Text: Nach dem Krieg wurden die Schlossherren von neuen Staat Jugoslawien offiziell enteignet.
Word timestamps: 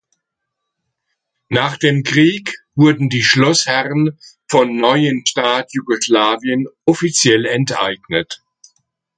Nach 1.49 1.77
dem 1.77 2.01
Krieg 2.01 2.55
wurden 2.73 3.09
die 3.09 3.21
Schlossherren 3.21 4.17
von 4.49 4.75
neuen 4.75 5.27
Staat 5.27 5.73
Jugoslawien 5.73 6.65
offiziell 6.85 7.45
enteignet. 7.45 8.41